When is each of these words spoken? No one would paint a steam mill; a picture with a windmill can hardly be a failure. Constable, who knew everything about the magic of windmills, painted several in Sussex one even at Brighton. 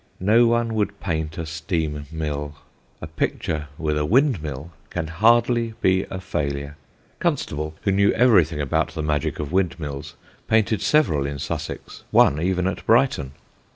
No 0.19 0.47
one 0.47 0.73
would 0.73 0.99
paint 0.99 1.37
a 1.37 1.45
steam 1.45 2.07
mill; 2.11 2.55
a 3.03 3.05
picture 3.05 3.67
with 3.77 3.99
a 3.99 4.03
windmill 4.03 4.71
can 4.89 5.05
hardly 5.05 5.75
be 5.79 6.07
a 6.09 6.19
failure. 6.19 6.75
Constable, 7.19 7.75
who 7.83 7.91
knew 7.91 8.11
everything 8.13 8.59
about 8.59 8.95
the 8.95 9.03
magic 9.03 9.37
of 9.37 9.51
windmills, 9.51 10.15
painted 10.47 10.81
several 10.81 11.27
in 11.27 11.37
Sussex 11.37 12.03
one 12.09 12.41
even 12.41 12.65
at 12.65 12.83
Brighton. 12.87 13.33